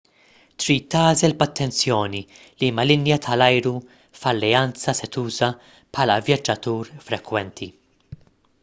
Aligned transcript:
trid 0.61 0.85
tagħżel 0.93 1.35
b'attenzjoni 1.41 2.21
liema 2.63 2.85
linja 2.93 3.19
tal-ajru 3.27 3.75
f'alleanza 4.23 4.97
se 5.01 5.11
tuża 5.19 5.53
bħala 5.69 6.19
vjaġġatur 6.31 6.95
frekwenti 7.09 7.71